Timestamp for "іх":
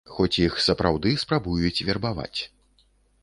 0.45-0.53